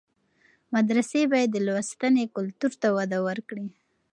مدرسې 0.73 1.21
باید 1.31 1.49
د 1.51 1.57
لوستنې 1.67 2.25
کلتور 2.35 2.71
ته 2.81 2.87
وده 2.97 3.19
ورکړي. 3.27 3.67